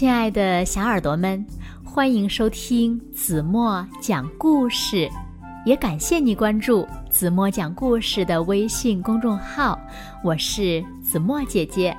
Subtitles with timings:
[0.00, 1.44] 亲爱的小耳朵们，
[1.84, 5.06] 欢迎收听子墨讲故事，
[5.66, 9.78] 也感谢你关注子墨讲故事的微信公众号。
[10.24, 11.94] 我是子墨姐姐。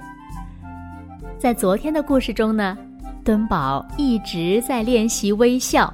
[1.37, 2.75] 在昨天的故事中呢，
[3.23, 5.93] 敦宝一直在练习微笑，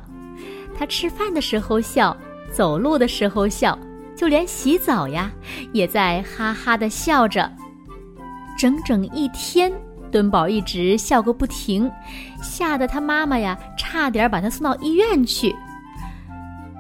[0.78, 2.16] 他吃饭的时候笑，
[2.54, 3.78] 走路的时候笑，
[4.16, 5.30] 就连洗澡呀，
[5.74, 7.52] 也在哈哈的笑着，
[8.58, 9.70] 整整一天。
[10.12, 11.90] 敦宝一直笑个不停，
[12.42, 15.56] 吓得他妈妈呀差点把他送到医院去。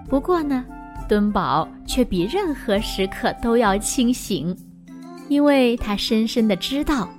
[0.09, 0.65] 不过呢，
[1.07, 4.55] 敦宝却比任何时刻都要清醒，
[5.27, 7.09] 因为他深深的知道，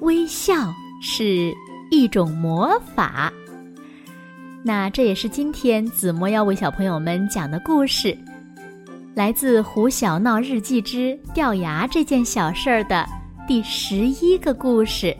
[0.00, 0.54] 微笑
[1.00, 1.54] 是
[1.90, 3.32] 一种魔法。
[4.62, 8.16] 那这也是今天子墨要为小朋友们讲的故事，
[9.14, 13.06] 来自《胡小闹日记之掉牙这件小事儿》的
[13.46, 15.16] 第十一个故事。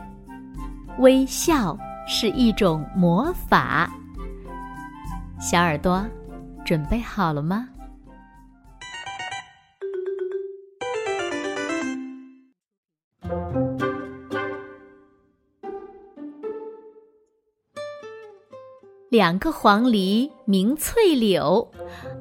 [0.99, 1.77] 微笑
[2.09, 3.91] 是一种魔法，
[5.39, 6.03] 小耳朵
[6.65, 7.69] 准备好了吗？
[19.11, 21.71] 两个黄鹂鸣翠柳，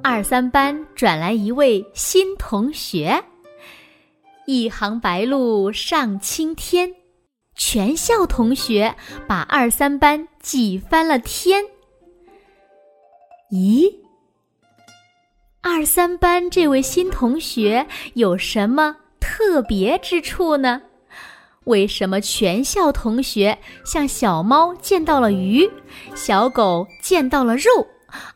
[0.03, 3.23] 二三班转来一位新同学，
[4.45, 6.93] 一行白鹭上青天。
[7.55, 8.93] 全校同学
[9.27, 11.63] 把二三班挤翻了天。
[13.51, 13.93] 咦，
[15.61, 20.81] 二三班这位新同学有什么特别之处呢？
[21.65, 25.67] 为什么全校同学像小猫见到了鱼，
[26.13, 27.69] 小狗见到了肉，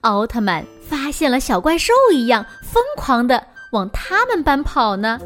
[0.01, 5.19] 奥特曼发现了小怪兽一样，疯狂的往他们班跑呢？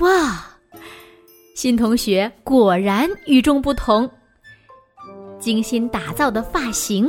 [0.00, 0.51] 哇！
[1.62, 4.10] 新同学果然与众不同，
[5.38, 7.08] 精心打造的发型，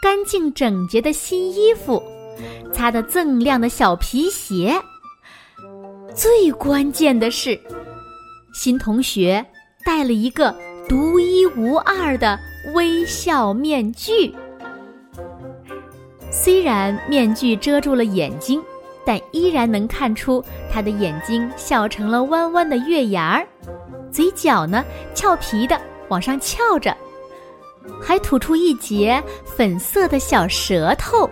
[0.00, 2.02] 干净整洁的新衣服，
[2.72, 4.80] 擦得锃亮的小皮鞋。
[6.14, 7.60] 最关键的是，
[8.54, 9.44] 新同学
[9.84, 10.50] 戴了一个
[10.88, 12.40] 独一无二的
[12.72, 14.34] 微笑面具。
[16.30, 18.62] 虽然面具遮住了眼睛，
[19.08, 23.48] 但依然能看出他的眼睛笑成了弯弯的月牙儿。
[24.12, 26.94] 嘴角呢，俏皮的往上翘着，
[28.02, 31.26] 还吐出一截粉色的小舌头，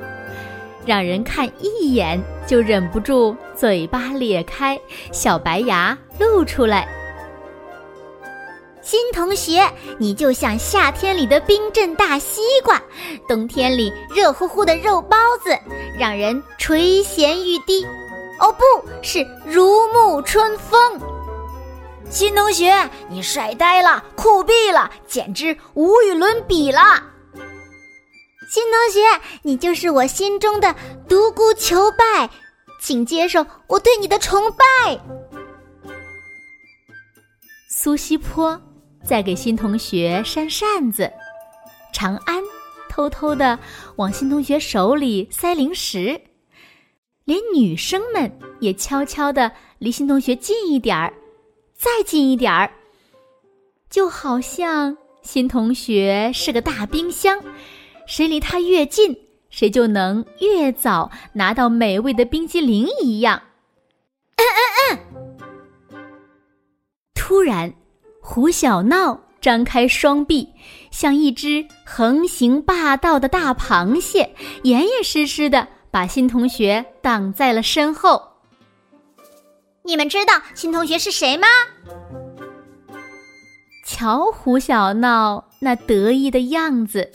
[0.87, 4.81] 让人看一眼就忍不住嘴巴咧开，
[5.12, 6.88] 小白牙露出来。
[8.86, 12.80] 新同学，你就像夏天里的冰镇大西瓜，
[13.26, 15.58] 冬天里热乎乎的肉包子，
[15.98, 17.84] 让人垂涎欲滴。
[18.38, 21.00] 哦，不是如沐春风。
[22.08, 26.80] 新同学，你帅呆了，酷毙了，简直无与伦比了！
[28.48, 29.00] 新同学，
[29.42, 30.72] 你就是我心中的
[31.08, 32.30] 独孤求败，
[32.80, 35.00] 请接受我对你的崇拜。
[37.69, 38.58] 苏西坡
[39.06, 41.11] 在给新同学扇扇子，
[41.93, 42.43] 长安
[42.89, 43.56] 偷偷的
[43.94, 46.21] 往新同学手里塞零食，
[47.25, 51.15] 连女生们也悄悄的离新同学近一点儿。
[51.72, 52.72] 再近一点儿，
[53.89, 57.41] 就好像新同学是个大冰箱，
[58.06, 59.17] 谁离他越近，
[59.50, 63.41] 谁就能越早拿到美味的冰激凌一样。
[64.37, 64.43] 嗯
[64.91, 65.99] 嗯嗯。
[67.15, 67.73] 突然，
[68.28, 70.48] 胡小闹张开双臂，
[70.91, 78.20] 像一只横行霸道的大螃蟹，严严实实的把新同学挡在了身后。
[79.84, 81.47] 你们知道新同学是谁吗？
[83.84, 87.12] 瞧胡小闹那得意的样子，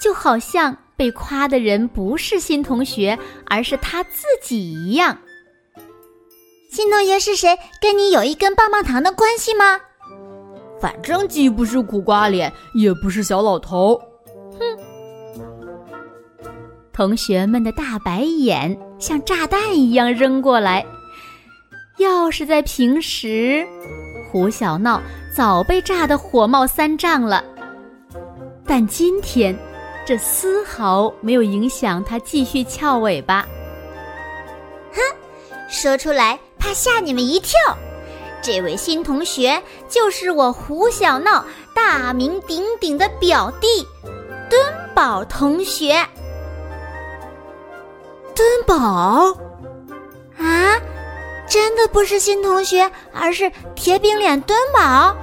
[0.00, 5.18] 就好像被夸的人不是新同学，而是他自己一样。
[6.70, 7.58] 新同学是谁？
[7.82, 9.80] 跟你有一根棒棒糖的关系吗？
[10.80, 14.00] 反正既不是苦瓜脸，也不是小老头。
[14.58, 14.60] 哼！
[16.92, 20.84] 同学们的大白眼像炸弹一样扔过来。
[21.98, 23.66] 要是在平时，
[24.30, 25.00] 胡小闹
[25.34, 27.42] 早被炸得火冒三丈了。
[28.66, 29.56] 但今天，
[30.04, 33.42] 这丝毫没有影响他继续翘尾巴。
[34.92, 35.00] 哼，
[35.68, 37.54] 说出来怕吓你们一跳。
[38.44, 41.42] 这位新同学就是我胡小闹
[41.74, 43.66] 大名鼎鼎的表弟，
[44.50, 44.60] 敦
[44.94, 46.06] 宝同学。
[48.36, 48.76] 敦宝
[50.36, 50.78] 啊。
[51.48, 55.16] 真的不是新同学，而是铁饼脸敦宝。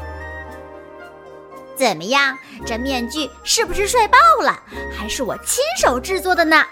[1.75, 2.35] 怎么样，
[2.65, 4.59] 这面具是不是帅爆了？
[4.97, 6.63] 还是我亲手制作的呢？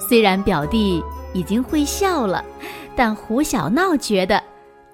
[0.00, 1.00] 虽然表弟
[1.32, 2.44] 已经会笑了，
[2.98, 4.42] 但胡小闹觉得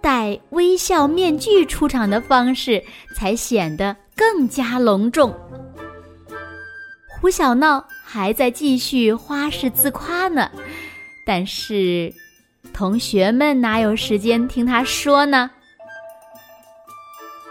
[0.02, 2.84] 戴微笑面具出场的方式
[3.16, 5.34] 才显得更加隆重。
[7.08, 10.50] 胡小闹还在继续花式自夸呢，
[11.24, 12.12] 但是
[12.74, 15.50] 同学们哪有时间听他说呢？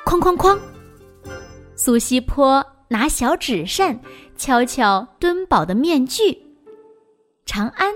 [0.06, 0.56] 哐哐哐！
[1.76, 4.00] 苏西坡拿小纸扇
[4.38, 6.46] 敲敲敦宝的面具，
[7.44, 7.92] 长安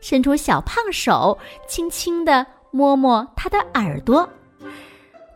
[0.00, 1.38] 伸出小胖手，
[1.68, 4.28] 轻轻地摸摸他的耳朵。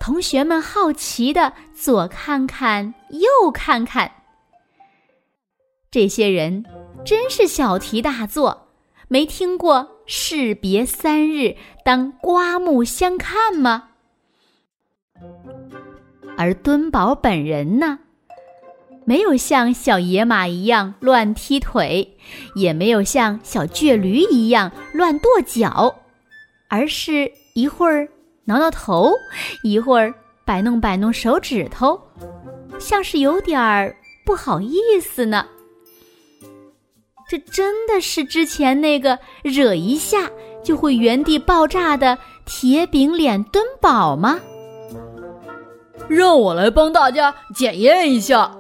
[0.00, 4.11] 同学们好奇的左看看右看看，
[5.90, 6.64] 这些人
[7.05, 8.69] 真是小题大做，
[9.08, 13.90] 没听过“士别三日，当刮目相看”吗？
[16.37, 18.00] 而敦宝本人呢，
[19.06, 22.16] 没有像小野马一样乱踢腿，
[22.54, 25.94] 也没有像小倔驴一样乱跺脚，
[26.68, 28.08] 而是一会儿
[28.46, 29.12] 挠挠头，
[29.62, 30.14] 一会儿
[30.44, 32.00] 摆弄摆弄手指头，
[32.78, 35.46] 像是有点儿不好意思呢。
[37.28, 40.30] 这真的是之前那个惹一下
[40.62, 44.40] 就会原地爆炸的铁饼脸敦宝吗？
[46.08, 48.54] 让我来帮大家检验一下。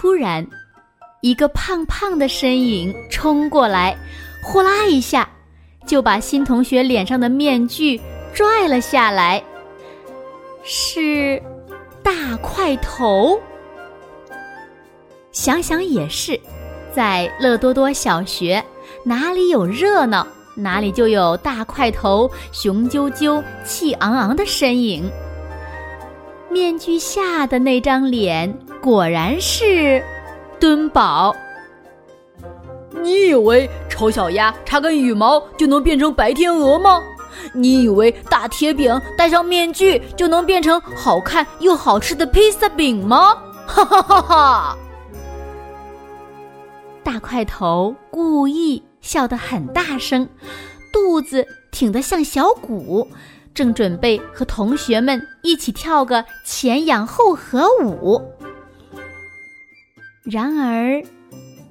[0.00, 0.46] 突然，
[1.22, 3.98] 一个胖胖的身影冲过来，
[4.44, 5.28] 呼啦一下
[5.88, 8.00] 就把新同学脸上的面具
[8.32, 9.42] 拽了下来。
[10.62, 11.42] 是
[12.00, 13.40] 大块头。
[15.32, 16.38] 想想也是，
[16.94, 18.64] 在乐多多小学，
[19.02, 20.24] 哪里有热闹？
[20.54, 25.10] 哪里就有大块头、雄赳赳、气昂昂的身影。
[26.50, 30.02] 面具下的那张脸果然是
[30.58, 31.34] 敦宝。
[33.02, 37.02] 你以为丑小鸭插根羽毛就能变成白天鹅吗？
[37.52, 43.36] 你以为大铁饼戴上面具就能变成好看又好吃的披萨饼吗？
[43.66, 44.78] 哈哈哈哈！
[47.02, 48.82] 大块头故意。
[49.00, 50.28] 笑得很大声，
[50.92, 53.08] 肚子挺得像小鼓，
[53.58, 58.22] 正准备和同学们一起跳个前仰后合舞。
[60.22, 61.02] 然而，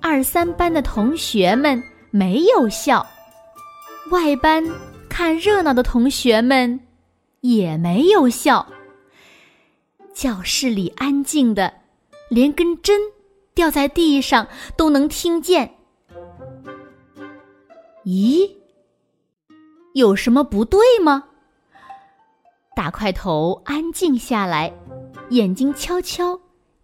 [0.02, 1.82] 二三班的同学们
[2.12, 3.08] 没有笑，
[4.12, 4.62] 外班
[5.08, 6.78] 看热闹的同学们
[7.40, 8.68] 也没有笑。
[10.14, 11.74] 教室里安静的，
[12.30, 13.00] 连根针
[13.56, 14.46] 掉在地上
[14.76, 15.74] 都能听见。
[18.04, 18.52] 咦，
[19.94, 21.27] 有什么不对吗？
[22.78, 24.72] 大块头安静下来，
[25.30, 26.40] 眼睛悄悄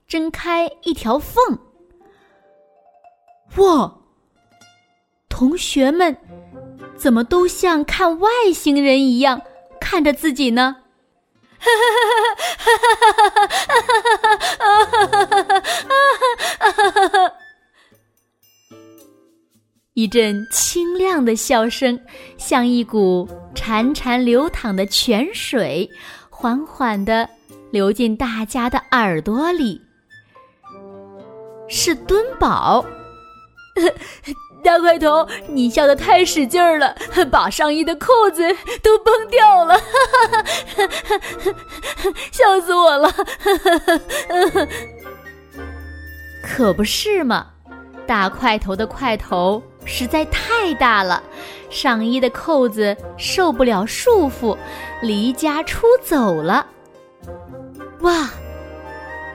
[0.07, 1.59] 睁开一条缝。
[3.57, 3.95] 哇！
[5.29, 6.17] 同学们
[6.97, 9.39] 怎么都像看外星人一样
[9.79, 10.77] 看着自己呢？
[11.59, 13.47] 哈哈哈哈哈哈！
[13.47, 15.21] 哈哈哈哈哈！
[15.21, 15.61] 哈哈哈哈哈！
[16.59, 17.42] 哈哈哈哈！
[19.93, 21.99] 一阵清亮的笑声，
[22.35, 25.87] 像一股潺潺流淌的泉水，
[26.31, 27.29] 缓缓地
[27.71, 29.79] 流进大家的耳朵里。
[31.69, 32.83] 是敦宝，
[34.63, 36.95] 大块头，你笑得太使劲儿了，
[37.31, 38.41] 把上衣的扣子
[38.81, 39.79] 都崩掉了，
[42.33, 43.13] 笑死我了！
[46.41, 47.45] 可不是嘛，
[48.07, 49.61] 大块头的块头。
[49.85, 51.21] 实在太大了，
[51.69, 54.57] 上衣的扣子受不了束缚，
[55.01, 56.65] 离家出走了。
[58.01, 58.29] 哇，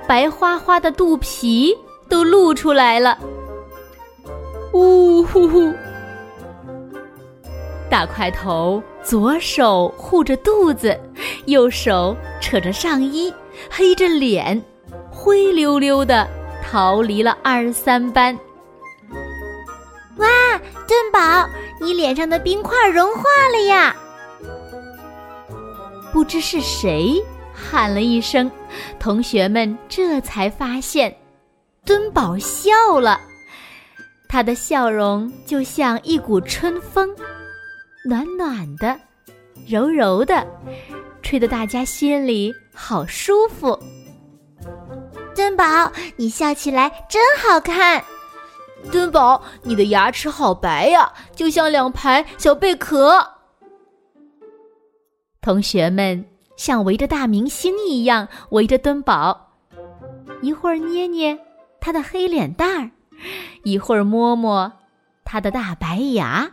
[0.06, 1.76] 白花花的肚皮
[2.08, 3.18] 都露出来了。
[4.72, 5.72] 呜呼呼！
[7.90, 10.98] 大块头左手护着肚子，
[11.46, 13.32] 右手扯着上衣，
[13.70, 14.62] 黑着脸，
[15.10, 16.28] 灰溜溜的
[16.62, 18.38] 逃离了二三班。
[20.88, 21.48] 哇，敦宝，
[21.80, 23.94] 你脸上的冰块融化了呀！
[26.10, 28.50] 不知是谁喊了一声，
[28.98, 31.14] 同学们这才发现，
[31.84, 33.20] 敦宝笑了。
[34.30, 37.14] 他的笑容就像一股春风，
[38.04, 38.98] 暖暖的，
[39.66, 40.46] 柔柔的，
[41.22, 43.78] 吹得大家心里好舒服。
[45.34, 48.02] 敦宝，你笑起来真好看。
[48.90, 53.34] 敦宝，你的牙齿好白呀，就像两排小贝壳。
[55.40, 56.24] 同学们
[56.56, 59.52] 像围着大明星一样围着敦宝，
[60.42, 61.38] 一会儿捏捏
[61.80, 62.90] 他的黑脸蛋儿，
[63.64, 64.72] 一会儿摸摸
[65.24, 66.50] 他的大白牙。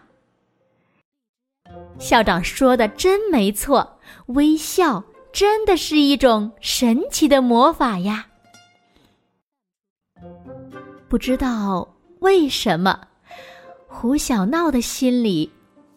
[1.98, 8.28] 校长说的真没错，微笑真的是一种神奇的魔法呀！
[11.08, 11.88] 不知道
[12.26, 13.00] 为什么，
[13.86, 15.48] 胡小闹的心里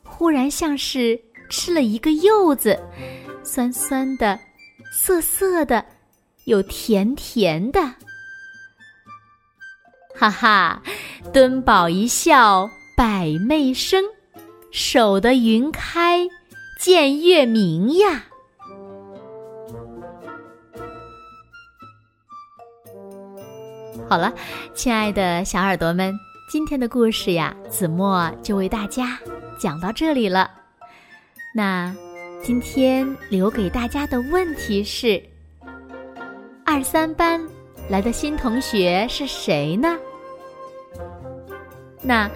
[0.05, 1.19] 忽然像是
[1.49, 2.79] 吃了一个柚子，
[3.43, 4.39] 酸酸的，
[4.93, 5.83] 涩涩的，
[6.45, 7.81] 又甜甜的。
[10.15, 10.83] 哈哈，
[11.33, 14.05] 敦宝一笑百媚生。
[14.71, 16.29] 守得云开
[16.79, 18.27] 见月明呀！
[24.09, 24.33] 好了，
[24.75, 29.19] 亲爱的小耳朵们，今天的故事呀，子墨就为大家
[29.59, 30.51] 讲到这里了。
[31.55, 31.95] 那
[32.43, 35.23] 今天留给大家的问题是：
[36.65, 37.39] 二三班
[37.91, 39.97] 来的新同学是谁呢？
[42.03, 42.31] 那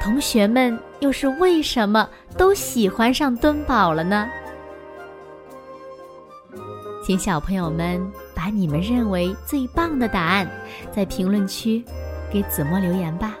[0.00, 0.78] 同学们。
[1.00, 4.28] 又是为什么都喜欢上敦宝了呢？
[7.02, 7.98] 请小朋友们
[8.40, 10.48] 把你们认为最棒的答案
[10.90, 11.84] 在评论区
[12.32, 13.36] 给子墨留言吧。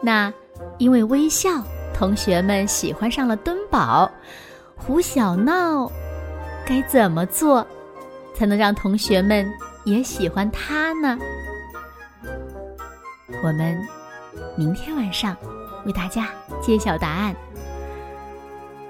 [0.00, 0.32] 那
[0.78, 1.50] 因为微笑，
[1.92, 4.08] 同学们喜欢上了敦宝，
[4.76, 5.90] 胡小闹
[6.64, 7.66] 该怎么做
[8.32, 9.44] 才能让同学们
[9.84, 11.18] 也喜欢他呢？
[13.42, 13.76] 我们
[14.56, 15.36] 明天晚上。
[15.86, 16.28] 为大家
[16.60, 17.34] 揭晓答案。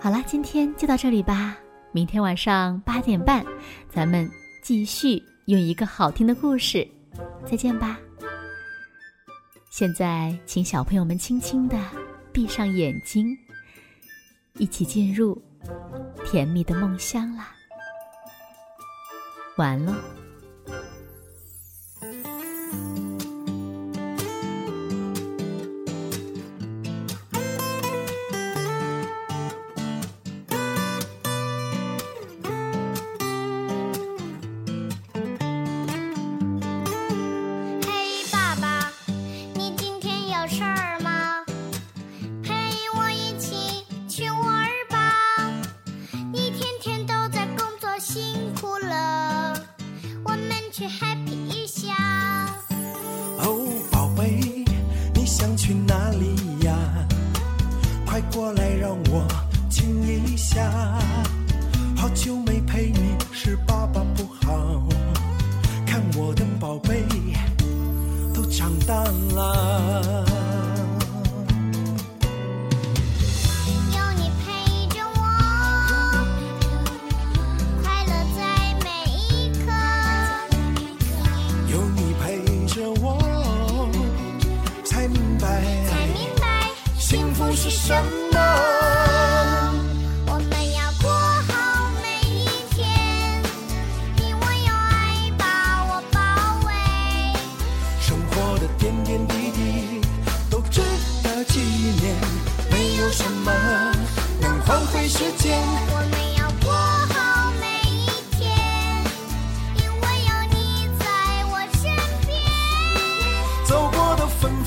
[0.01, 1.57] 好了，今天就到这里吧。
[1.93, 3.45] 明天晚上八点半，
[3.89, 4.29] 咱们
[4.63, 6.87] 继续用一个好听的故事。
[7.45, 7.99] 再见吧。
[9.71, 11.79] 现在，请小朋友们轻轻的
[12.33, 13.37] 闭上眼睛，
[14.55, 15.41] 一起进入
[16.25, 17.55] 甜蜜的梦乡啦。
[19.57, 19.97] 完了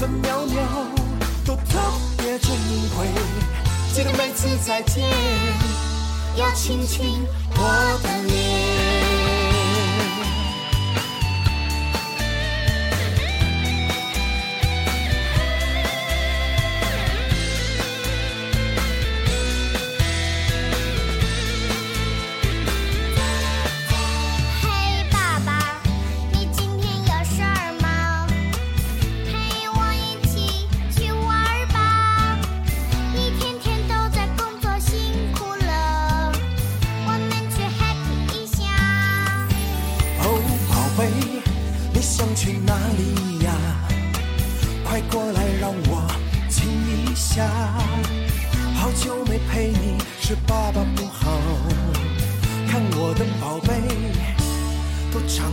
[0.03, 0.61] 分秒秒
[1.45, 1.79] 都特
[2.17, 2.51] 别珍
[2.97, 3.07] 贵
[3.93, 5.01] 记得每次再见
[6.35, 8.82] 要亲亲我的脸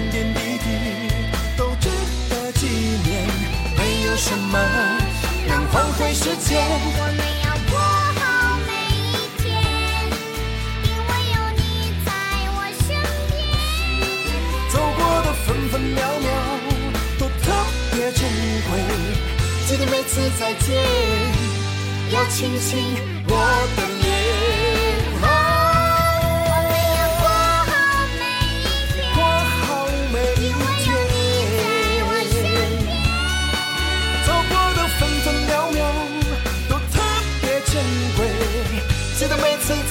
[0.00, 0.66] 点点滴滴
[1.56, 1.88] 都值
[2.30, 3.28] 得纪念。
[3.76, 4.58] 没有什么
[5.46, 6.64] 能换回时间。
[6.96, 7.78] 我们要过
[8.16, 8.20] 好
[8.66, 9.46] 每一天，
[10.84, 11.60] 因为有你
[12.06, 12.08] 在
[12.56, 12.88] 我身
[13.30, 13.38] 边。
[14.70, 16.28] 走过的分分秒秒
[17.18, 17.44] 都特
[17.92, 18.20] 别珍
[18.68, 18.70] 贵，
[19.66, 20.66] 记得每次再见
[22.10, 22.96] 要亲亲
[23.28, 23.32] 我
[23.76, 24.19] 的脸。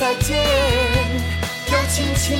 [0.09, 0.35] 再见
[1.71, 2.35] 要亲亲